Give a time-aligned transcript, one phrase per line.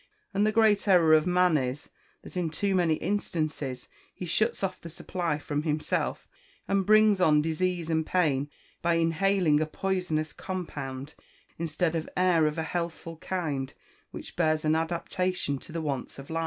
[0.33, 1.89] And the great error of man is,
[2.23, 6.27] that in too many instances, he shuts off the supply from himself,
[6.67, 8.49] and brings on disease and pain
[8.81, 11.13] by inhaling a poisonous compound,
[11.59, 13.75] instead of air of a healthful kind,
[14.09, 16.39] which bears an adaptation to the wants of life.